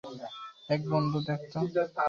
এক 0.69 0.81
বন্ধুকে 0.91 1.25
দেখতে। 1.27 1.57